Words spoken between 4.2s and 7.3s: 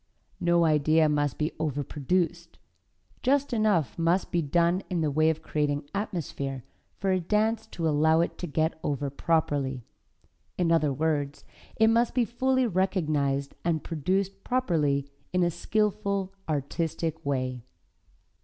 be done in the way of creating atmosphere for a